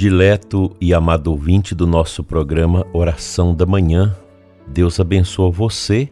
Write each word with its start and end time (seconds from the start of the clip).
Dileto 0.00 0.74
e 0.80 0.94
amado 0.94 1.26
ouvinte 1.26 1.74
do 1.74 1.86
nosso 1.86 2.24
programa 2.24 2.86
Oração 2.90 3.54
da 3.54 3.66
Manhã, 3.66 4.16
Deus 4.66 4.98
abençoa 4.98 5.50
você 5.50 6.08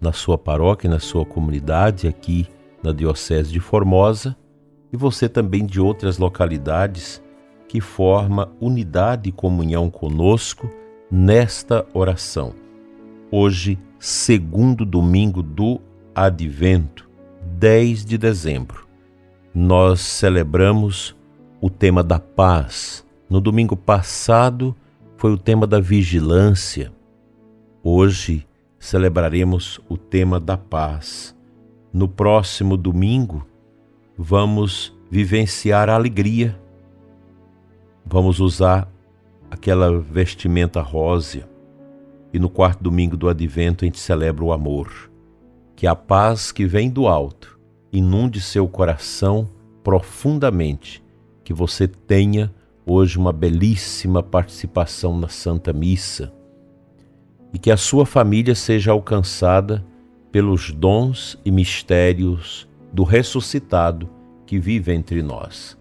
na 0.00 0.12
sua 0.12 0.36
paróquia, 0.36 0.90
na 0.90 0.98
sua 0.98 1.24
comunidade, 1.24 2.08
aqui 2.08 2.48
na 2.82 2.90
Diocese 2.90 3.52
de 3.52 3.60
Formosa, 3.60 4.36
e 4.92 4.96
você 4.96 5.28
também 5.28 5.64
de 5.64 5.80
outras 5.80 6.18
localidades 6.18 7.22
que 7.68 7.80
forma 7.80 8.50
unidade 8.60 9.28
e 9.28 9.32
comunhão 9.32 9.88
conosco 9.88 10.68
nesta 11.08 11.86
oração. 11.94 12.52
Hoje, 13.30 13.78
segundo 14.00 14.84
domingo 14.84 15.44
do 15.44 15.80
Advento, 16.12 17.08
10 17.56 18.04
de 18.04 18.18
dezembro, 18.18 18.88
nós 19.54 20.00
celebramos 20.00 21.14
o 21.60 21.70
tema 21.70 22.02
da 22.02 22.18
paz. 22.18 23.06
No 23.28 23.42
domingo 23.42 23.76
passado 23.76 24.74
foi 25.18 25.30
o 25.32 25.36
tema 25.36 25.66
da 25.66 25.78
vigilância. 25.78 26.90
Hoje 27.82 28.46
celebraremos 28.78 29.78
o 29.86 29.98
tema 29.98 30.40
da 30.40 30.56
paz. 30.56 31.36
No 31.92 32.08
próximo 32.08 32.74
domingo, 32.74 33.46
vamos 34.16 34.96
vivenciar 35.10 35.90
a 35.90 35.94
alegria. 35.94 36.58
Vamos 38.06 38.40
usar 38.40 38.90
aquela 39.50 40.00
vestimenta 40.00 40.80
rósea. 40.80 41.46
E 42.32 42.38
no 42.38 42.48
quarto 42.48 42.82
domingo 42.82 43.14
do 43.14 43.28
advento 43.28 43.84
a 43.84 43.86
gente 43.86 43.98
celebra 43.98 44.42
o 44.42 44.52
amor. 44.54 45.10
Que 45.76 45.86
a 45.86 45.94
paz 45.94 46.50
que 46.50 46.64
vem 46.64 46.88
do 46.88 47.06
alto 47.06 47.60
inunde 47.92 48.40
seu 48.40 48.66
coração 48.66 49.50
profundamente. 49.84 51.04
Que 51.44 51.52
você 51.52 51.86
tenha 51.86 52.50
hoje 52.88 53.18
uma 53.18 53.32
belíssima 53.32 54.22
participação 54.22 55.18
na 55.18 55.28
Santa 55.28 55.72
Missa 55.72 56.32
e 57.52 57.58
que 57.58 57.70
a 57.70 57.76
sua 57.76 58.06
família 58.06 58.54
seja 58.54 58.92
alcançada 58.92 59.84
pelos 60.32 60.70
dons 60.70 61.38
e 61.44 61.50
mistérios 61.50 62.68
do 62.92 63.02
ressuscitado 63.04 64.08
que 64.46 64.58
vive 64.58 64.92
entre 64.92 65.22
nós. 65.22 65.76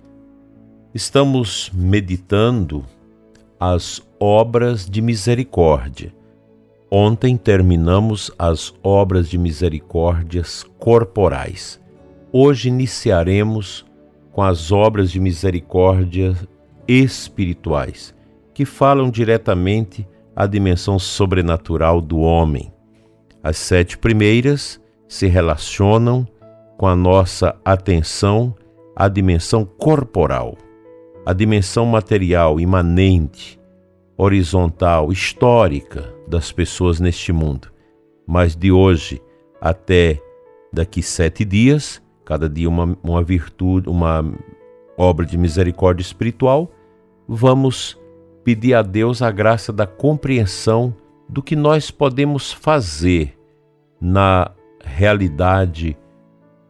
Estamos 0.94 1.72
meditando 1.73 2.83
as 3.59 4.02
obras 4.19 4.89
de 4.89 5.02
misericórdia. 5.02 6.14
Ontem 6.89 7.36
terminamos 7.36 8.31
as 8.38 8.73
obras 8.83 9.30
de 9.30 9.38
misericórdias 9.38 10.64
corporais. 10.77 11.81
Hoje 12.31 12.69
iniciaremos 12.69 13.86
com 14.31 14.42
as 14.42 14.71
obras 14.71 15.11
de 15.11 15.19
misericórdia 15.19 16.36
espirituais, 16.88 18.16
que 18.53 18.66
falam 18.66 19.09
diretamente 19.09 20.07
a 20.35 20.45
dimensão 20.45 20.99
sobrenatural 20.99 21.99
do 21.99 22.19
homem. 22.19 22.71
As 23.43 23.57
sete 23.57 23.97
primeiras 23.97 24.81
se 25.08 25.27
relacionam 25.27 26.27
com 26.77 26.88
a 26.88 26.95
nossa 26.95 27.55
atenção 27.65 28.55
à 28.95 29.08
dimensão 29.08 29.65
corporal, 29.65 30.55
a 31.25 31.33
dimensão 31.33 31.85
material, 31.85 32.59
imanente, 32.59 33.59
horizontal, 34.17 35.11
histórica 35.11 36.13
das 36.27 36.52
pessoas 36.52 36.99
neste 36.99 37.31
mundo. 37.31 37.71
Mas 38.25 38.55
de 38.55 38.71
hoje 38.71 39.21
até 39.61 40.21
daqui 40.71 41.02
sete 41.02 41.45
dias, 41.45 42.02
cada 42.25 42.49
dia 42.49 42.67
uma, 42.67 42.97
uma 43.03 43.23
virtude, 43.23 43.89
uma 43.89 44.23
obra 44.97 45.25
de 45.25 45.38
misericórdia 45.38 46.02
espiritual, 46.02 46.71
vamos 47.28 48.00
pedir 48.44 48.73
a 48.73 48.81
Deus 48.81 49.21
a 49.21 49.30
graça 49.30 49.73
da 49.73 49.86
compreensão 49.86 50.95
do 51.27 51.43
que 51.43 51.55
nós 51.55 51.92
podemos 51.92 52.54
fazer 52.54 53.38
na 53.99 54.52
realidade 54.83 55.98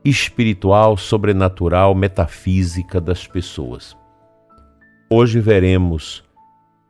espiritual, 0.03 0.97
sobrenatural, 0.97 1.93
metafísica 1.93 2.99
das 2.99 3.27
pessoas. 3.27 3.95
Hoje 5.09 5.39
veremos 5.39 6.23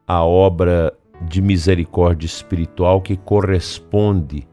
a 0.07 0.23
obra 0.23 0.93
de 1.21 1.41
misericórdia 1.41 2.27
espiritual 2.27 3.01
que 3.01 3.17
corresponde 3.17 4.47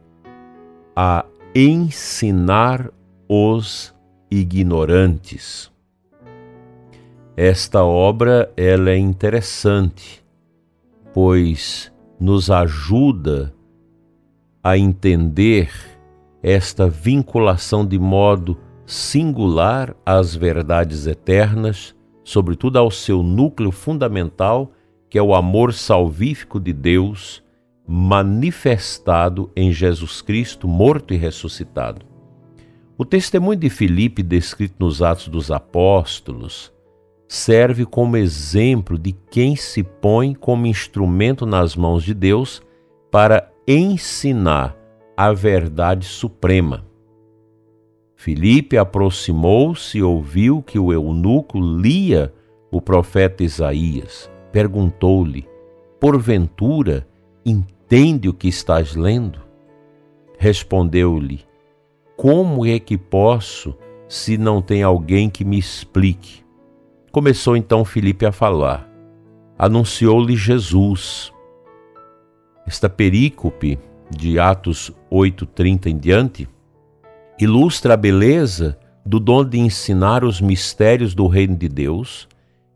a 0.95 1.23
ensinar 1.53 2.91
os 3.29 3.95
ignorantes. 4.29 5.71
Esta 7.37 7.83
obra 7.83 8.51
ela 8.55 8.91
é 8.91 8.97
interessante 8.97 10.25
pois 11.15 11.93
nos 12.19 12.51
ajuda 12.51 13.55
a 14.61 14.77
entender 14.77 15.71
esta 16.43 16.89
vinculação 16.89 17.85
de 17.85 17.97
modo 17.97 18.57
singular 18.85 19.95
às 20.05 20.35
verdades 20.35 21.07
eternas, 21.07 21.95
sobretudo 22.21 22.77
ao 22.77 22.91
seu 22.91 23.23
núcleo 23.23 23.71
fundamental, 23.71 24.73
que 25.09 25.17
é 25.17 25.23
o 25.23 25.33
amor 25.33 25.71
salvífico 25.71 26.59
de 26.59 26.73
Deus 26.73 27.41
manifestado 27.87 29.49
em 29.55 29.71
Jesus 29.71 30.21
Cristo, 30.21 30.67
morto 30.67 31.13
e 31.13 31.17
ressuscitado. 31.17 32.05
O 32.97 33.05
testemunho 33.05 33.57
de 33.57 33.69
Filipe, 33.69 34.21
descrito 34.21 34.75
nos 34.79 35.01
Atos 35.01 35.29
dos 35.29 35.49
Apóstolos, 35.49 36.73
serve 37.27 37.85
como 37.85 38.17
exemplo 38.17 38.97
de 38.97 39.11
quem 39.11 39.55
se 39.55 39.83
põe 39.83 40.33
como 40.33 40.67
instrumento 40.67 41.45
nas 41.45 41.75
mãos 41.75 42.03
de 42.03 42.13
Deus 42.13 42.61
para 43.11 43.51
ensinar 43.67 44.77
a 45.17 45.33
verdade 45.33 46.05
suprema. 46.05 46.85
Filipe 48.15 48.77
aproximou-se 48.77 49.97
e 49.97 50.03
ouviu 50.03 50.61
que 50.61 50.79
o 50.79 50.91
eunuco 50.91 51.59
lia 51.59 52.33
o 52.71 52.81
profeta 52.81 53.43
Isaías. 53.43 54.31
Perguntou-lhe: 54.51 55.47
Porventura, 55.99 57.07
entende 57.45 58.29
o 58.29 58.33
que 58.33 58.47
estás 58.47 58.95
lendo? 58.95 59.39
Respondeu-lhe: 60.37 61.41
Como 62.15 62.65
é 62.65 62.79
que 62.79 62.97
posso 62.97 63.77
se 64.07 64.37
não 64.37 64.61
tem 64.61 64.81
alguém 64.83 65.29
que 65.29 65.43
me 65.43 65.57
explique? 65.57 66.44
Começou 67.15 67.55
então 67.55 67.85
Filipe 67.85 68.25
a 68.25 68.31
falar. 68.33 68.85
Anunciou-lhe 69.57 70.35
Jesus. 70.35 71.31
Esta 72.67 72.89
perícope 72.89 73.79
de 74.11 74.37
Atos 74.37 74.91
8:30 75.09 75.89
em 75.89 75.97
diante 75.97 76.45
ilustra 77.39 77.93
a 77.93 77.97
beleza 77.97 78.77
do 79.05 79.17
dom 79.17 79.45
de 79.45 79.57
ensinar 79.57 80.25
os 80.25 80.41
mistérios 80.41 81.15
do 81.15 81.25
reino 81.27 81.55
de 81.55 81.69
Deus 81.69 82.27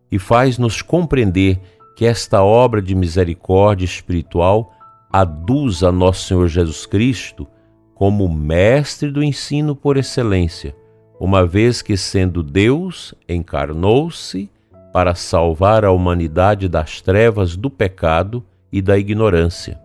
e 0.10 0.18
faz-nos 0.18 0.82
compreender 0.82 1.60
que 1.98 2.06
esta 2.06 2.42
obra 2.42 2.82
de 2.82 2.96
misericórdia 2.96 3.84
espiritual 3.84 4.72
aduz 5.12 5.84
a 5.84 5.92
nosso 5.92 6.30
Senhor 6.30 6.48
Jesus 6.48 6.86
Cristo 6.86 7.46
como 7.94 8.34
mestre 8.34 9.12
do 9.12 9.22
ensino 9.22 9.76
por 9.76 9.98
excelência 9.98 10.74
uma 11.19 11.46
vez 11.46 11.81
que, 11.81 11.97
sendo 11.97 12.41
Deus, 12.41 13.13
encarnou-se 13.28 14.50
para 14.94 15.13
salvar 15.13 15.84
a 15.84 15.91
humanidade 15.91 16.69
das 16.69 17.02
trevas 17.02 17.56
do 17.56 17.69
pecado 17.69 18.44
e 18.72 18.81
da 18.81 18.97
ignorância. 18.97 19.80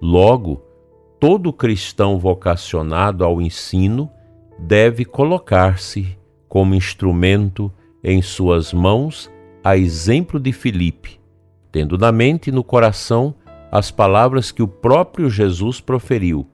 Logo, 0.00 0.62
todo 1.20 1.52
cristão 1.52 2.18
vocacionado 2.18 3.24
ao 3.24 3.40
ensino 3.40 4.10
deve 4.58 5.04
colocar-se 5.04 6.18
como 6.48 6.74
instrumento 6.74 7.72
em 8.02 8.20
suas 8.20 8.72
mãos, 8.72 9.30
a 9.62 9.76
exemplo 9.76 10.38
de 10.38 10.52
Filipe, 10.52 11.18
tendo 11.72 11.96
na 11.96 12.12
mente 12.12 12.48
e 12.48 12.52
no 12.52 12.62
coração 12.62 13.34
as 13.72 13.90
palavras 13.90 14.52
que 14.52 14.62
o 14.62 14.68
próprio 14.68 15.30
Jesus 15.30 15.80
proferiu: 15.80 16.46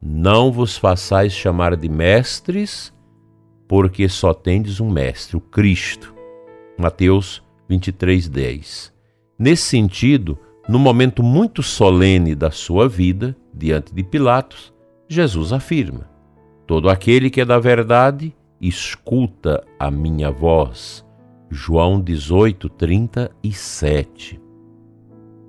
Não 0.00 0.52
vos 0.52 0.76
façais 0.76 1.32
chamar 1.32 1.74
de 1.76 1.88
mestres, 1.88 2.92
porque 3.66 4.08
só 4.08 4.34
tendes 4.34 4.80
um 4.80 4.90
mestre, 4.90 5.36
o 5.36 5.40
Cristo. 5.40 6.14
Mateus 6.78 7.42
23:10. 7.68 8.92
Nesse 9.38 9.62
sentido, 9.62 10.38
no 10.68 10.78
momento 10.78 11.22
muito 11.22 11.62
solene 11.62 12.34
da 12.34 12.50
sua 12.50 12.88
vida, 12.88 13.36
diante 13.52 13.94
de 13.94 14.02
Pilatos, 14.02 14.72
Jesus 15.08 15.52
afirma: 15.52 16.08
Todo 16.66 16.88
aquele 16.88 17.30
que 17.30 17.40
é 17.40 17.44
da 17.44 17.58
verdade, 17.58 18.34
escuta 18.60 19.64
a 19.78 19.88
minha 19.90 20.30
voz. 20.30 21.04
João 21.50 22.00
18:37. 22.00 24.40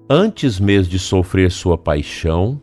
Antes 0.09 0.59
mesmo 0.59 0.91
de 0.91 0.99
sofrer 0.99 1.49
sua 1.49 1.77
paixão 1.77 2.61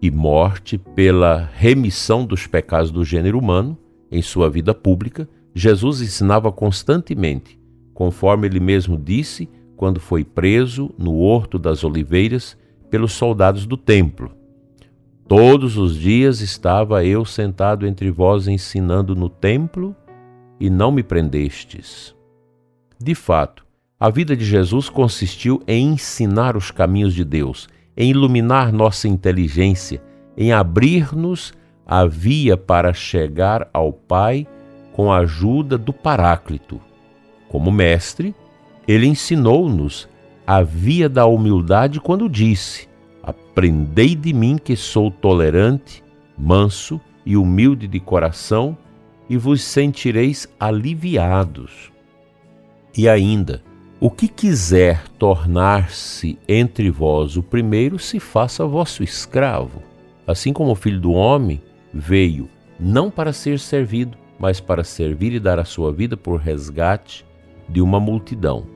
e 0.00 0.10
morte 0.10 0.76
pela 0.78 1.50
remissão 1.54 2.26
dos 2.26 2.46
pecados 2.46 2.92
do 2.92 3.04
gênero 3.04 3.38
humano, 3.38 3.78
em 4.14 4.22
sua 4.22 4.48
vida 4.48 4.72
pública, 4.72 5.28
Jesus 5.54 6.00
ensinava 6.00 6.52
constantemente, 6.52 7.58
conforme 7.92 8.46
ele 8.46 8.60
mesmo 8.60 8.96
disse, 8.96 9.48
quando 9.76 9.98
foi 9.98 10.24
preso 10.24 10.94
no 10.96 11.16
Horto 11.16 11.58
das 11.58 11.82
Oliveiras 11.82 12.56
pelos 12.90 13.12
soldados 13.12 13.66
do 13.66 13.76
templo. 13.76 14.30
Todos 15.26 15.76
os 15.76 15.96
dias 15.96 16.40
estava 16.40 17.04
eu 17.04 17.24
sentado 17.24 17.86
entre 17.86 18.10
vós 18.10 18.46
ensinando 18.46 19.16
no 19.16 19.28
templo 19.28 19.96
e 20.60 20.70
não 20.70 20.92
me 20.92 21.02
prendestes. 21.02 22.14
De 23.02 23.14
fato, 23.14 23.64
a 23.98 24.10
vida 24.10 24.36
de 24.36 24.44
Jesus 24.44 24.88
consistiu 24.88 25.62
em 25.66 25.88
ensinar 25.94 26.56
os 26.56 26.70
caminhos 26.70 27.14
de 27.14 27.24
Deus, 27.24 27.68
em 27.96 28.10
iluminar 28.10 28.72
nossa 28.72 29.08
inteligência, 29.08 30.02
em 30.36 30.52
abrir-nos 30.52 31.52
a 31.86 32.06
via 32.06 32.56
para 32.56 32.92
chegar 32.92 33.68
ao 33.72 33.92
Pai 33.92 34.46
com 34.92 35.12
a 35.12 35.18
ajuda 35.18 35.76
do 35.76 35.92
Paráclito. 35.92 36.80
Como 37.48 37.70
mestre, 37.70 38.34
ele 38.86 39.06
ensinou-nos 39.06 40.08
a 40.46 40.62
via 40.62 41.08
da 41.08 41.26
humildade 41.26 42.00
quando 42.00 42.28
disse: 42.28 42.88
Aprendei 43.22 44.14
de 44.14 44.32
mim 44.32 44.56
que 44.56 44.76
sou 44.76 45.10
tolerante, 45.10 46.02
manso 46.36 47.00
e 47.24 47.36
humilde 47.36 47.86
de 47.86 48.00
coração, 48.00 48.76
e 49.28 49.36
vos 49.36 49.62
sentireis 49.62 50.46
aliviados. 50.60 51.90
E 52.96 53.08
ainda, 53.08 53.62
o 53.98 54.10
que 54.10 54.28
quiser 54.28 55.08
tornar-se 55.18 56.38
entre 56.46 56.90
vós 56.90 57.36
o 57.36 57.42
primeiro, 57.42 57.98
se 57.98 58.20
faça 58.20 58.66
vosso 58.66 59.02
escravo. 59.02 59.82
Assim 60.26 60.52
como 60.52 60.72
o 60.72 60.76
filho 60.76 61.00
do 61.00 61.12
homem 61.12 61.60
veio 61.94 62.48
não 62.78 63.10
para 63.10 63.32
ser 63.32 63.58
servido, 63.60 64.18
mas 64.38 64.60
para 64.60 64.82
servir 64.82 65.32
e 65.32 65.38
dar 65.38 65.60
a 65.60 65.64
sua 65.64 65.92
vida 65.92 66.16
por 66.16 66.40
resgate 66.40 67.24
de 67.68 67.80
uma 67.80 68.00
multidão. 68.00 68.66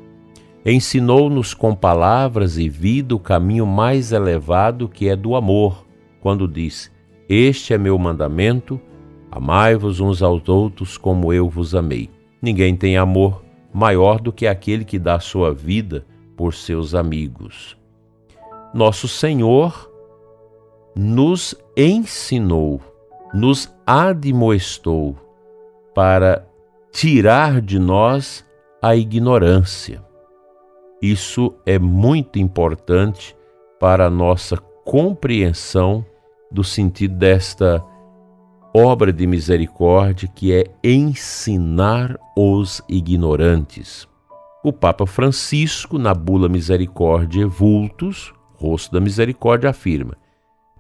Ensinou-nos 0.65 1.53
com 1.53 1.75
palavras 1.75 2.59
e 2.59 2.69
vida 2.69 3.15
o 3.15 3.19
caminho 3.19 3.67
mais 3.67 4.13
elevado 4.13 4.89
que 4.89 5.09
é 5.09 5.17
do 5.17 5.35
amor, 5.35 5.85
quando 6.21 6.47
disse: 6.47 6.91
Este 7.29 7.75
é 7.75 7.79
meu 7.79 7.99
mandamento, 7.99 8.81
amai-vos 9.31 9.99
uns 9.99 10.23
aos 10.23 10.49
outros 10.49 10.97
como 10.97 11.33
eu 11.33 11.49
vos 11.49 11.75
amei. 11.75 12.09
Ninguém 12.41 12.77
tem 12.77 12.97
amor 12.97 13.43
maior 13.73 14.21
do 14.21 14.33
que 14.33 14.47
aquele 14.47 14.85
que 14.85 14.99
dá 14.99 15.19
sua 15.21 15.53
vida 15.53 16.07
por 16.37 16.55
seus 16.55 16.95
amigos. 16.95 17.77
Nosso 18.73 19.09
Senhor 19.09 19.91
nos 20.95 21.55
ensinou, 21.77 22.81
nos 23.33 23.73
admoestou 23.87 25.17
para 25.95 26.47
tirar 26.93 27.61
de 27.61 27.79
nós 27.79 28.45
a 28.81 28.95
ignorância. 28.97 30.03
Isso 31.01 31.55
é 31.65 31.79
muito 31.79 32.39
importante 32.39 33.37
para 33.79 34.07
a 34.07 34.11
nossa 34.11 34.57
compreensão 34.85 36.05
do 36.51 36.65
sentido 36.65 37.15
desta 37.15 37.85
obra 38.75 39.13
de 39.13 39.27
misericórdia 39.27 40.29
que 40.35 40.53
é 40.53 40.65
ensinar 40.83 42.19
os 42.37 42.83
ignorantes. 42.89 44.09
O 44.65 44.73
Papa 44.73 45.07
Francisco, 45.07 45.99
na 45.99 46.13
bula 46.13 46.49
Misericórdia 46.49 47.47
Vultus, 47.47 48.33
rosto 48.57 48.93
da 48.93 49.01
misericórdia, 49.01 49.71
afirma: 49.71 50.17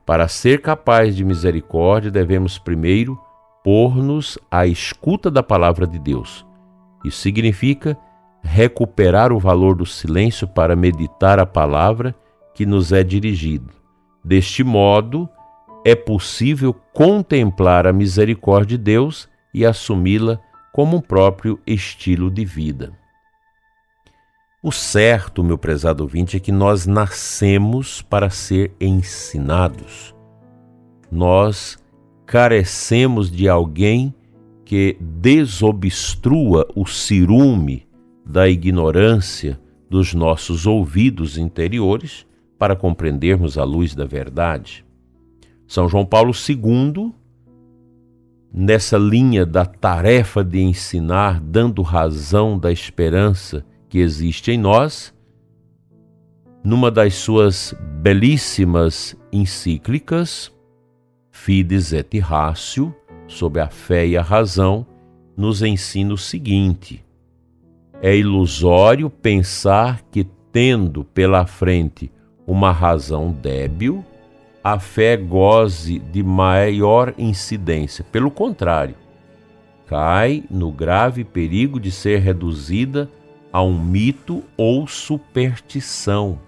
Para 0.08 0.26
ser 0.26 0.62
capaz 0.62 1.14
de 1.14 1.22
misericórdia, 1.22 2.10
devemos 2.10 2.56
primeiro 2.56 3.20
pôr-nos 3.62 4.38
à 4.50 4.66
escuta 4.66 5.30
da 5.30 5.42
palavra 5.42 5.86
de 5.86 5.98
Deus. 5.98 6.46
Isso 7.04 7.18
significa 7.18 7.94
recuperar 8.42 9.34
o 9.34 9.38
valor 9.38 9.74
do 9.74 9.84
silêncio 9.84 10.48
para 10.48 10.74
meditar 10.74 11.38
a 11.38 11.44
palavra 11.44 12.14
que 12.54 12.64
nos 12.64 12.90
é 12.90 13.04
dirigido. 13.04 13.68
Deste 14.24 14.64
modo, 14.64 15.28
é 15.84 15.94
possível 15.94 16.74
contemplar 16.94 17.86
a 17.86 17.92
misericórdia 17.92 18.78
de 18.78 18.84
Deus 18.84 19.28
e 19.52 19.66
assumi-la 19.66 20.40
como 20.72 20.96
um 20.96 21.02
próprio 21.02 21.60
estilo 21.66 22.30
de 22.30 22.46
vida. 22.46 22.94
O 24.60 24.72
certo, 24.72 25.44
meu 25.44 25.56
prezado 25.56 26.02
ouvinte, 26.02 26.36
é 26.36 26.40
que 26.40 26.50
nós 26.50 26.84
nascemos 26.84 28.02
para 28.02 28.28
ser 28.28 28.72
ensinados. 28.80 30.12
Nós 31.12 31.78
carecemos 32.26 33.30
de 33.30 33.48
alguém 33.48 34.12
que 34.64 34.96
desobstrua 35.00 36.66
o 36.74 36.84
cirume 36.84 37.86
da 38.26 38.48
ignorância 38.48 39.60
dos 39.88 40.12
nossos 40.12 40.66
ouvidos 40.66 41.38
interiores 41.38 42.26
para 42.58 42.74
compreendermos 42.74 43.56
a 43.56 43.62
luz 43.62 43.94
da 43.94 44.04
verdade. 44.04 44.84
São 45.68 45.88
João 45.88 46.04
Paulo 46.04 46.32
II, 46.32 47.12
nessa 48.52 48.98
linha 48.98 49.46
da 49.46 49.64
tarefa 49.64 50.42
de 50.42 50.60
ensinar, 50.60 51.40
dando 51.40 51.80
razão 51.80 52.58
da 52.58 52.72
esperança 52.72 53.64
que 53.88 53.98
existe 53.98 54.52
em 54.52 54.58
nós, 54.58 55.14
numa 56.62 56.90
das 56.90 57.14
suas 57.14 57.74
belíssimas 58.02 59.16
encíclicas, 59.32 60.52
Fides 61.30 61.92
et 61.92 62.18
Ratio, 62.18 62.94
sobre 63.26 63.60
a 63.60 63.68
fé 63.68 64.06
e 64.06 64.16
a 64.16 64.22
razão, 64.22 64.86
nos 65.36 65.62
ensina 65.62 66.12
o 66.12 66.18
seguinte: 66.18 67.04
é 68.02 68.16
ilusório 68.16 69.08
pensar 69.08 70.02
que, 70.10 70.24
tendo 70.52 71.04
pela 71.04 71.46
frente 71.46 72.10
uma 72.46 72.72
razão 72.72 73.30
débil, 73.30 74.04
a 74.62 74.78
fé 74.78 75.16
goze 75.16 75.98
de 75.98 76.22
maior 76.22 77.14
incidência. 77.16 78.04
Pelo 78.04 78.30
contrário, 78.30 78.96
cai 79.86 80.44
no 80.50 80.70
grave 80.72 81.24
perigo 81.24 81.78
de 81.78 81.90
ser 81.90 82.18
reduzida 82.18 83.08
a 83.52 83.62
um 83.62 83.78
mito 83.78 84.44
ou 84.56 84.86
superstição. 84.86 86.38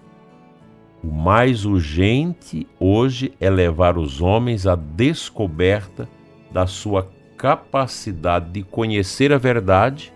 O 1.03 1.11
mais 1.11 1.65
urgente 1.65 2.67
hoje 2.79 3.33
é 3.39 3.49
levar 3.49 3.97
os 3.97 4.21
homens 4.21 4.67
à 4.67 4.75
descoberta 4.75 6.07
da 6.51 6.67
sua 6.67 7.09
capacidade 7.37 8.51
de 8.51 8.63
conhecer 8.63 9.33
a 9.33 9.37
verdade 9.37 10.13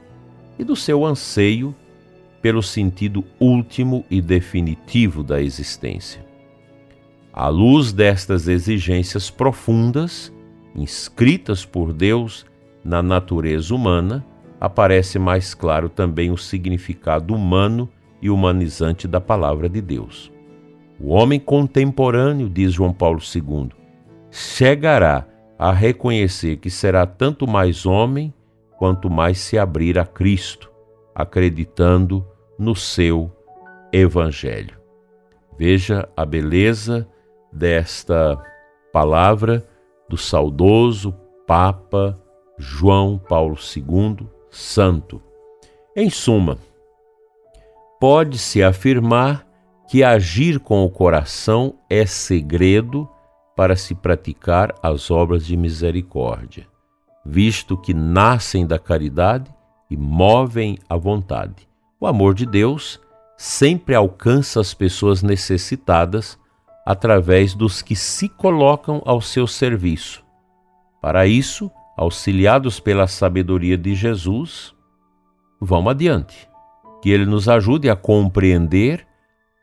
e 0.59 0.63
do 0.63 0.75
seu 0.75 1.03
anseio 1.03 1.75
pelo 2.41 2.61
sentido 2.61 3.25
último 3.39 4.05
e 4.11 4.21
definitivo 4.21 5.23
da 5.23 5.41
existência. 5.41 6.23
À 7.33 7.47
luz 7.47 7.91
destas 7.91 8.47
exigências 8.47 9.31
profundas, 9.31 10.31
inscritas 10.75 11.65
por 11.65 11.91
Deus 11.91 12.45
na 12.83 13.01
natureza 13.01 13.73
humana, 13.73 14.23
aparece 14.65 15.19
mais 15.19 15.53
claro 15.53 15.87
também 15.87 16.31
o 16.31 16.37
significado 16.37 17.35
humano 17.35 17.87
e 18.19 18.31
humanizante 18.31 19.07
da 19.07 19.21
palavra 19.21 19.69
de 19.69 19.79
Deus. 19.79 20.31
O 20.99 21.09
homem 21.09 21.39
contemporâneo, 21.39 22.49
diz 22.49 22.73
João 22.73 22.91
Paulo 22.91 23.19
II, 23.19 23.69
chegará 24.31 25.27
a 25.59 25.71
reconhecer 25.71 26.57
que 26.57 26.71
será 26.71 27.05
tanto 27.05 27.45
mais 27.45 27.85
homem 27.85 28.33
quanto 28.79 29.07
mais 29.07 29.37
se 29.37 29.55
abrir 29.55 29.99
a 29.99 30.05
Cristo, 30.05 30.71
acreditando 31.13 32.25
no 32.57 32.75
seu 32.75 33.31
Evangelho. 33.93 34.79
Veja 35.59 36.09
a 36.17 36.25
beleza 36.25 37.07
desta 37.53 38.35
palavra 38.91 39.63
do 40.09 40.17
saudoso 40.17 41.15
Papa 41.45 42.19
João 42.57 43.19
Paulo 43.19 43.55
II, 43.55 44.34
Santo. 44.55 45.21
Em 45.93 46.09
suma, 46.09 46.57
pode-se 47.99 48.63
afirmar 48.63 49.45
que 49.89 50.01
agir 50.01 50.59
com 50.59 50.85
o 50.85 50.89
coração 50.89 51.75
é 51.89 52.05
segredo 52.05 53.07
para 53.53 53.75
se 53.75 53.93
praticar 53.93 54.73
as 54.81 55.11
obras 55.11 55.45
de 55.45 55.57
misericórdia, 55.57 56.65
visto 57.25 57.75
que 57.77 57.93
nascem 57.93 58.65
da 58.65 58.79
caridade 58.79 59.53
e 59.89 59.97
movem 59.97 60.77
a 60.87 60.95
vontade. 60.95 61.67
O 61.99 62.07
amor 62.07 62.33
de 62.33 62.45
Deus 62.45 62.99
sempre 63.37 63.93
alcança 63.93 64.61
as 64.61 64.73
pessoas 64.73 65.21
necessitadas 65.21 66.39
através 66.85 67.53
dos 67.53 67.81
que 67.81 67.95
se 67.95 68.29
colocam 68.29 69.01
ao 69.05 69.19
seu 69.19 69.47
serviço. 69.47 70.23
Para 71.01 71.27
isso, 71.27 71.69
auxiliados 71.97 72.79
pela 72.79 73.07
sabedoria 73.07 73.77
de 73.77 73.95
Jesus, 73.95 74.75
vamos 75.59 75.91
adiante. 75.91 76.49
Que 77.01 77.09
Ele 77.09 77.25
nos 77.25 77.47
ajude 77.47 77.89
a 77.89 77.95
compreender 77.95 79.05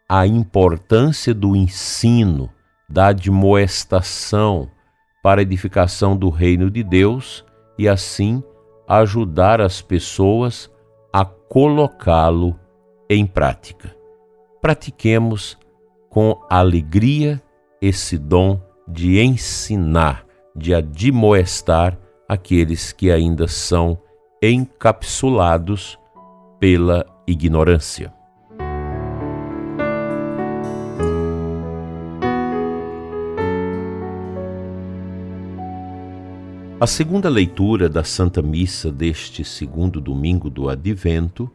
a 0.08 0.26
importância 0.26 1.34
do 1.34 1.56
ensino, 1.56 2.50
da 2.88 3.08
admoestação 3.08 4.70
para 5.22 5.40
a 5.40 5.42
edificação 5.42 6.16
do 6.16 6.28
reino 6.28 6.70
de 6.70 6.82
Deus 6.82 7.44
e 7.78 7.88
assim 7.88 8.42
ajudar 8.88 9.60
as 9.60 9.80
pessoas 9.80 10.70
a 11.12 11.24
colocá-lo 11.24 12.58
em 13.08 13.26
prática. 13.26 13.94
Pratiquemos 14.60 15.58
com 16.10 16.38
alegria 16.50 17.42
esse 17.80 18.18
dom 18.18 18.60
de 18.86 19.20
ensinar, 19.20 20.26
de 20.54 20.74
admoestar 20.74 21.98
aqueles 22.32 22.92
que 22.92 23.10
ainda 23.10 23.46
são 23.46 23.98
encapsulados 24.42 25.98
pela 26.58 27.04
ignorância. 27.26 28.10
A 36.80 36.86
segunda 36.86 37.28
leitura 37.28 37.88
da 37.88 38.02
Santa 38.02 38.40
Missa 38.40 38.90
deste 38.90 39.44
segundo 39.44 40.00
domingo 40.00 40.48
do 40.48 40.70
Advento 40.70 41.50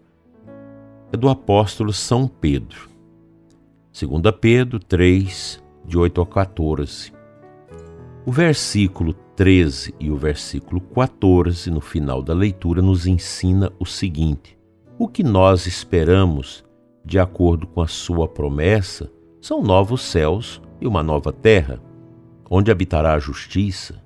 é 1.12 1.18
do 1.18 1.28
apóstolo 1.28 1.92
São 1.92 2.28
Pedro. 2.28 2.88
2 4.00 4.36
Pedro 4.40 4.80
3, 4.80 5.62
de 5.86 5.98
8 5.98 6.22
a 6.22 6.26
14. 6.28 7.12
O 8.26 8.32
versículo 8.32 9.16
13 9.38 9.94
e 10.00 10.10
o 10.10 10.18
versículo 10.18 10.82
14, 10.82 11.70
no 11.70 11.80
final 11.80 12.24
da 12.24 12.34
leitura, 12.34 12.82
nos 12.82 13.06
ensina 13.06 13.72
o 13.80 13.86
seguinte: 13.86 14.58
O 14.98 15.08
que 15.08 15.24
nós 15.24 15.68
esperamos, 15.68 16.66
de 17.06 17.20
acordo 17.20 17.68
com 17.68 17.80
a 17.80 17.88
sua 17.88 18.28
promessa, 18.28 19.12
são 19.40 19.62
novos 19.62 20.02
céus 20.02 20.60
e 20.82 20.88
uma 20.88 21.04
nova 21.04 21.32
terra, 21.32 21.80
onde 22.50 22.72
habitará 22.72 23.14
a 23.14 23.20
justiça? 23.20 24.04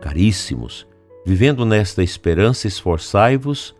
Caríssimos, 0.00 0.88
vivendo 1.26 1.66
nesta 1.66 2.02
esperança, 2.02 2.66
esforçai-vos 2.66 3.76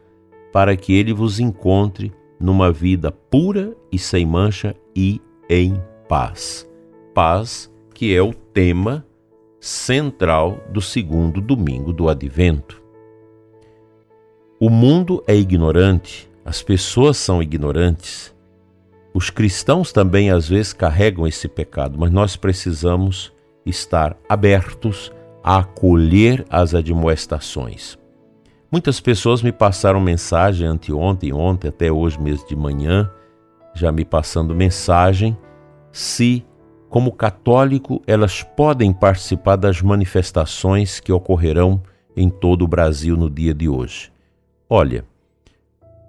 para 0.52 0.76
que 0.76 0.92
ele 0.92 1.14
vos 1.14 1.40
encontre 1.40 2.12
numa 2.38 2.70
vida 2.70 3.10
pura 3.10 3.74
e 3.90 3.98
sem 3.98 4.26
mancha 4.26 4.76
e 4.94 5.18
em 5.48 5.80
paz. 6.06 6.68
Paz, 7.14 7.72
que 7.94 8.14
é 8.14 8.20
o 8.20 8.34
tema 8.34 9.06
central 9.60 10.58
do 10.70 10.80
segundo 10.80 11.40
domingo 11.40 11.92
do 11.92 12.08
advento. 12.08 12.80
O 14.58 14.70
mundo 14.70 15.22
é 15.26 15.36
ignorante, 15.36 16.30
as 16.44 16.62
pessoas 16.62 17.16
são 17.16 17.42
ignorantes. 17.42 18.34
Os 19.12 19.28
cristãos 19.28 19.92
também 19.92 20.30
às 20.30 20.48
vezes 20.48 20.72
carregam 20.72 21.26
esse 21.26 21.46
pecado, 21.46 21.98
mas 21.98 22.10
nós 22.10 22.36
precisamos 22.36 23.32
estar 23.66 24.16
abertos 24.28 25.12
a 25.42 25.58
acolher 25.58 26.44
as 26.48 26.74
admoestações. 26.74 27.98
Muitas 28.70 29.00
pessoas 29.00 29.42
me 29.42 29.50
passaram 29.50 30.00
mensagem 30.00 30.66
anteontem, 30.66 31.32
ontem, 31.32 31.68
até 31.68 31.90
hoje 31.90 32.20
mesmo 32.20 32.46
de 32.46 32.54
manhã, 32.54 33.10
já 33.74 33.90
me 33.90 34.04
passando 34.04 34.54
mensagem, 34.54 35.36
se, 35.90 36.44
como 36.90 37.12
católico, 37.12 38.02
elas 38.04 38.42
podem 38.42 38.92
participar 38.92 39.54
das 39.54 39.80
manifestações 39.80 40.98
que 40.98 41.12
ocorrerão 41.12 41.80
em 42.16 42.28
todo 42.28 42.62
o 42.62 42.68
Brasil 42.68 43.16
no 43.16 43.30
dia 43.30 43.54
de 43.54 43.68
hoje. 43.68 44.12
Olha, 44.68 45.04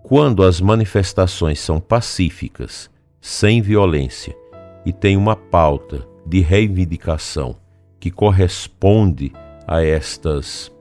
quando 0.02 0.44
as 0.44 0.60
manifestações 0.60 1.60
são 1.60 1.80
pacíficas, 1.80 2.90
sem 3.22 3.62
violência 3.62 4.36
e 4.84 4.92
tem 4.92 5.16
uma 5.16 5.36
pauta 5.36 6.08
de 6.26 6.40
reivindicação 6.40 7.56
que 8.00 8.10
corresponde 8.10 9.32
a 9.68 9.84
estas 9.84 10.72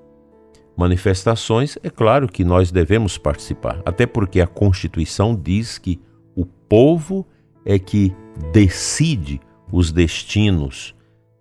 manifestações, 0.75 1.77
é 1.83 1.91
claro 1.91 2.27
que 2.27 2.43
nós 2.43 2.73
devemos 2.73 3.19
participar, 3.19 3.83
até 3.85 4.07
porque 4.07 4.41
a 4.41 4.47
Constituição 4.47 5.37
diz 5.37 5.77
que 5.77 6.01
o 6.35 6.47
povo 6.47 7.27
é 7.67 7.79
que 7.79 8.17
decide 8.51 9.39
os 9.73 9.93
destinos 9.93 10.95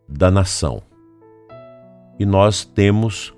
da 0.07 0.29
nação. 0.29 0.81
E 2.19 2.25
nós 2.25 2.65
temos 2.65 3.33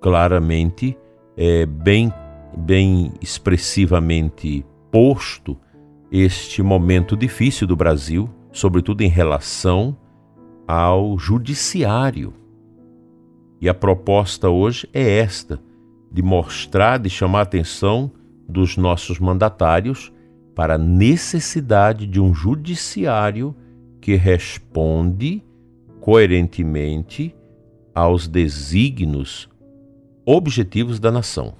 claramente, 0.00 0.96
é, 1.36 1.66
bem, 1.66 2.12
bem 2.56 3.12
expressivamente 3.20 4.64
posto 4.90 5.56
este 6.10 6.62
momento 6.62 7.16
difícil 7.16 7.66
do 7.66 7.76
Brasil, 7.76 8.28
sobretudo 8.50 9.02
em 9.02 9.08
relação 9.08 9.96
ao 10.66 11.18
judiciário. 11.18 12.32
E 13.60 13.68
a 13.68 13.74
proposta 13.74 14.48
hoje 14.48 14.88
é 14.92 15.18
esta: 15.18 15.60
de 16.10 16.22
mostrar, 16.22 16.98
de 16.98 17.10
chamar 17.10 17.40
a 17.40 17.42
atenção 17.42 18.10
dos 18.48 18.76
nossos 18.76 19.18
mandatários 19.18 20.12
para 20.54 20.74
a 20.74 20.78
necessidade 20.78 22.06
de 22.06 22.20
um 22.20 22.34
judiciário 22.34 23.54
que 24.00 24.14
responde 24.16 25.42
coerentemente 26.00 27.34
aos 27.94 28.26
desígnios 28.26 29.48
objetivos 30.24 30.98
da 30.98 31.10
nação. 31.10 31.54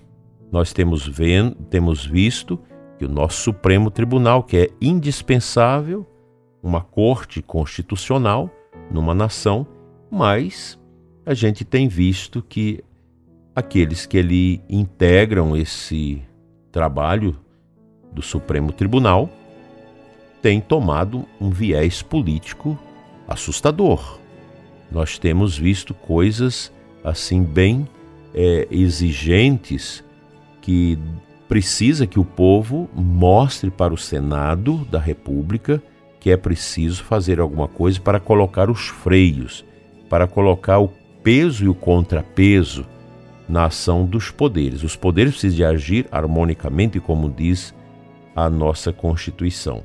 Nós 0.51 0.73
temos, 0.73 1.07
vendo, 1.07 1.55
temos 1.69 2.05
visto 2.05 2.59
que 2.99 3.05
o 3.05 3.09
nosso 3.09 3.43
Supremo 3.43 3.91
Tribunal, 3.91 4.43
que 4.43 4.57
é 4.57 4.71
indispensável, 4.81 6.07
uma 6.63 6.81
corte 6.81 7.41
constitucional, 7.41 8.51
numa 8.91 9.15
nação, 9.15 9.67
mas 10.11 10.79
a 11.25 11.35
gente 11.35 11.65
tem 11.65 11.89
visto 11.89 12.43
que 12.43 12.83
aqueles 13.55 14.07
que 14.07 14.19
ali 14.19 14.63
integram 14.69 15.57
esse 15.57 16.23
trabalho 16.73 17.37
do 18.13 18.23
Supremo 18.23 18.73
Tribunal 18.73 19.31
têm 20.43 20.61
tomado 20.61 21.25
um 21.41 21.51
viés 21.51 22.03
político 22.03 22.79
assustador. 23.29 24.19
Nós 24.91 25.19
temos 25.19 25.57
visto 25.57 25.95
coisas 25.95 26.73
assim 27.05 27.43
bem 27.43 27.89
é, 28.35 28.67
exigentes 28.71 30.05
que 30.61 30.99
precisa 31.49 32.07
que 32.07 32.19
o 32.19 32.25
povo 32.25 32.89
mostre 32.95 33.71
para 33.71 33.95
o 33.95 33.99
Senado 33.99 34.85
da 34.91 34.99
República 34.99 35.83
que 36.21 36.31
é 36.31 36.37
preciso 36.37 37.03
fazer 37.03 37.41
alguma 37.41 37.67
coisa 37.67 37.99
para 37.99 38.21
colocar 38.21 38.71
os 38.71 38.89
freios, 38.89 39.65
para 40.09 40.29
colocar 40.29 40.79
o 40.79 40.93
peso 41.23 41.65
e 41.65 41.69
o 41.69 41.75
contrapeso 41.75 42.87
na 43.49 43.65
ação 43.65 44.05
dos 44.05 44.31
poderes. 44.31 44.85
Os 44.85 44.95
poderes 44.95 45.33
precisam 45.33 45.69
agir 45.69 46.07
harmonicamente, 46.13 47.01
como 47.01 47.29
diz 47.29 47.75
a 48.37 48.51
nossa 48.51 48.93
Constituição. 48.93 49.83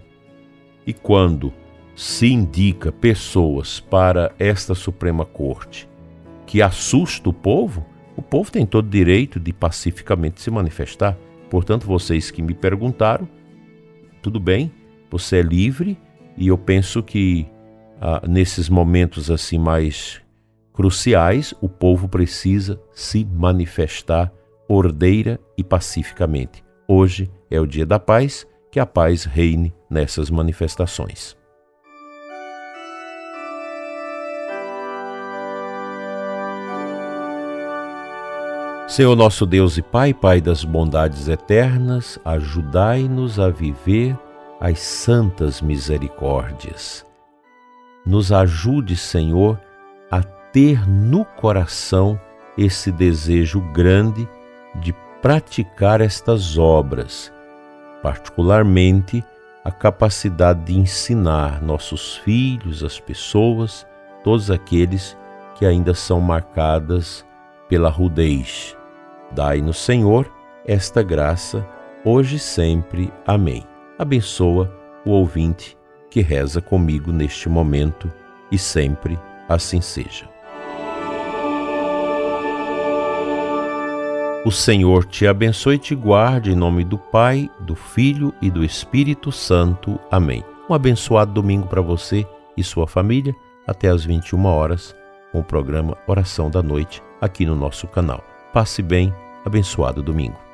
E 0.85 0.93
quando 0.93 1.53
se 1.95 2.27
indica 2.27 2.91
pessoas 2.91 3.79
para 3.79 4.33
esta 4.37 4.75
Suprema 4.75 5.25
Corte 5.25 5.87
que 6.45 6.61
assusta 6.61 7.29
o 7.29 7.33
povo, 7.33 7.85
o 8.15 8.21
povo 8.21 8.51
tem 8.51 8.65
todo 8.65 8.87
direito 8.87 9.39
de 9.39 9.51
pacificamente 9.51 10.41
se 10.41 10.51
manifestar. 10.51 11.17
Portanto, 11.49 11.87
vocês 11.87 12.29
que 12.29 12.41
me 12.41 12.53
perguntaram, 12.53 13.27
tudo 14.21 14.39
bem, 14.39 14.71
você 15.09 15.37
é 15.37 15.41
livre 15.41 15.97
e 16.37 16.47
eu 16.47 16.57
penso 16.57 17.01
que 17.01 17.47
ah, 17.99 18.21
nesses 18.27 18.69
momentos 18.69 19.31
assim 19.31 19.57
mais 19.57 20.21
cruciais, 20.73 21.53
o 21.61 21.69
povo 21.69 22.09
precisa 22.09 22.79
se 22.93 23.23
manifestar 23.25 24.31
ordeira 24.67 25.39
e 25.57 25.63
pacificamente. 25.63 26.63
Hoje 26.87 27.31
é 27.49 27.59
o 27.59 27.65
dia 27.65 27.85
da 27.85 27.97
paz, 27.97 28.45
que 28.75 28.79
a 28.81 28.85
paz 28.85 29.23
reine 29.23 29.73
nessas 29.89 30.29
manifestações. 30.29 31.33
Senhor 38.85 39.15
nosso 39.15 39.45
Deus 39.45 39.77
e 39.77 39.81
Pai, 39.81 40.13
Pai 40.13 40.41
das 40.41 40.65
bondades 40.65 41.29
eternas, 41.29 42.19
ajudai-nos 42.25 43.39
a 43.39 43.47
viver 43.47 44.19
as 44.59 44.79
santas 44.79 45.61
misericórdias. 45.61 47.05
Nos 48.05 48.33
ajude, 48.33 48.97
Senhor, 48.97 49.57
a 50.11 50.21
ter 50.21 50.85
no 50.85 51.23
coração 51.23 52.19
esse 52.57 52.91
desejo 52.91 53.61
grande 53.71 54.27
de 54.81 54.93
praticar 55.21 56.01
estas 56.01 56.57
obras, 56.57 57.33
particularmente 58.05 59.25
a 59.63 59.71
capacidade 59.71 60.65
de 60.65 60.77
ensinar 60.77 61.59
nossos 61.59 62.17
filhos, 62.17 62.83
as 62.83 62.99
pessoas, 62.99 63.83
todos 64.23 64.51
aqueles 64.51 65.17
que 65.55 65.65
ainda 65.65 65.95
são 65.95 66.21
marcadas 66.21 67.25
pela 67.67 67.89
rudez. 67.89 68.77
Dai-nos, 69.31 69.79
Senhor, 69.79 70.31
esta 70.67 71.01
graça, 71.01 71.67
hoje 72.05 72.35
e 72.35 72.39
sempre. 72.39 73.11
Amém 73.25 73.65
abençoa 73.97 74.71
o 75.03 75.09
ouvinte 75.09 75.75
que 76.11 76.21
reza 76.21 76.61
comigo 76.61 77.11
neste 77.11 77.49
momento 77.49 78.11
e 78.51 78.57
sempre 78.59 79.17
assim 79.49 79.81
seja. 79.81 80.34
O 84.45 84.51
Senhor 84.51 85.05
te 85.05 85.25
abençoe 85.25 85.73
e 85.73 85.79
te 85.79 85.95
guarde 85.95 86.51
em 86.51 86.55
nome 86.55 86.83
do 86.83 86.99
Pai, 86.99 87.49
do 87.61 87.73
Filho 87.73 88.31
e 88.39 88.51
do 88.51 88.63
Espírito 88.63 89.31
Santo. 89.31 89.99
Amém. 90.11 90.45
Um 90.69 90.73
abençoado 90.75 91.33
domingo 91.33 91.67
para 91.67 91.81
você 91.81 92.27
e 92.55 92.63
sua 92.63 92.85
família, 92.85 93.33
até 93.65 93.89
às 93.89 94.05
21 94.05 94.45
horas, 94.45 94.95
com 95.31 95.39
o 95.39 95.43
programa 95.43 95.97
Oração 96.05 96.51
da 96.51 96.61
Noite 96.61 97.01
aqui 97.19 97.43
no 97.43 97.55
nosso 97.55 97.87
canal. 97.87 98.23
Passe 98.53 98.83
bem, 98.83 99.11
abençoado 99.43 100.03
domingo. 100.03 100.44